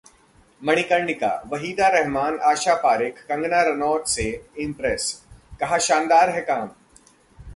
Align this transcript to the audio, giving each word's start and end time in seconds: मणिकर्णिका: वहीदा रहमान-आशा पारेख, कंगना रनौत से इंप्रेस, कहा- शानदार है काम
मणिकर्णिका: 0.61 1.29
वहीदा 1.47 1.87
रहमान-आशा 1.87 2.75
पारेख, 2.75 3.19
कंगना 3.29 3.61
रनौत 3.61 4.07
से 4.07 4.45
इंप्रेस, 4.57 5.23
कहा- 5.59 5.79
शानदार 5.79 6.29
है 6.29 6.41
काम 6.41 6.69